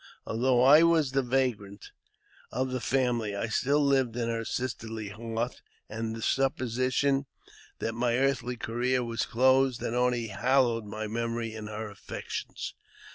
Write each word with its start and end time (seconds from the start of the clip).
Although 0.25 0.63
I 0.63 0.81
was 0.81 1.11
the 1.11 1.21
vagrant 1.21 1.91
of 2.51 2.71
the 2.71 2.81
family, 2.81 3.35
I 3.35 3.45
still 3.49 3.85
lived 3.85 4.15
in 4.17 4.29
her 4.29 4.43
sisterly 4.43 5.09
heart, 5.09 5.61
and 5.87 6.15
the 6.15 6.21
suppo 6.21 6.63
sition 6.65 7.25
that 7.77 7.93
my 7.93 8.17
earthly 8.17 8.57
career 8.57 9.03
was 9.03 9.27
closed 9.27 9.79
had 9.81 9.93
only 9.93 10.29
hallowed 10.29 10.85
my 10.85 11.05
memory 11.05 11.53
in 11.53 11.67
her 11.67 11.87
affections. 11.91 12.73